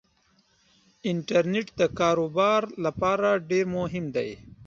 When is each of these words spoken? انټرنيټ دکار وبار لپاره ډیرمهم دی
انټرنيټ 1.11 1.67
دکار 1.81 2.15
وبار 2.25 2.61
لپاره 2.85 3.29
ډیرمهم 3.49 4.05
دی 4.15 4.29